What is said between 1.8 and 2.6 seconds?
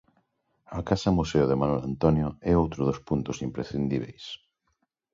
Antonio é